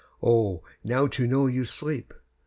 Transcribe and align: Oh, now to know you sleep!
Oh, 0.23 0.63
now 0.83 1.05
to 1.05 1.27
know 1.27 1.45
you 1.45 1.63
sleep! 1.63 2.11